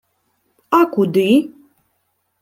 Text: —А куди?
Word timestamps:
—А 0.77 0.79
куди? 0.93 1.29